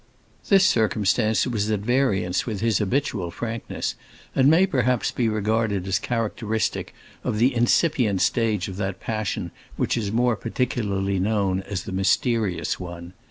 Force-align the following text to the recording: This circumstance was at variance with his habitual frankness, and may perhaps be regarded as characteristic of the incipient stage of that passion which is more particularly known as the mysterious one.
This 0.49 0.65
circumstance 0.65 1.45
was 1.45 1.69
at 1.69 1.81
variance 1.81 2.47
with 2.47 2.59
his 2.59 2.79
habitual 2.79 3.29
frankness, 3.29 3.93
and 4.33 4.49
may 4.49 4.65
perhaps 4.65 5.11
be 5.11 5.29
regarded 5.29 5.87
as 5.87 5.99
characteristic 5.99 6.95
of 7.23 7.37
the 7.37 7.53
incipient 7.53 8.19
stage 8.21 8.67
of 8.67 8.77
that 8.77 8.99
passion 8.99 9.51
which 9.75 9.95
is 9.95 10.11
more 10.11 10.35
particularly 10.35 11.19
known 11.19 11.61
as 11.61 11.83
the 11.83 11.91
mysterious 11.91 12.79
one. 12.79 13.13